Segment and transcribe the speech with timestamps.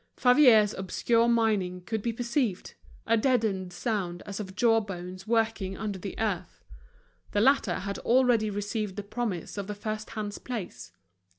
[0.17, 6.63] Favier's obscure mining could be perceived—a deadened sound as of jawbones working under the earth.
[7.33, 10.91] The latter had already received the promise of the first hand's place.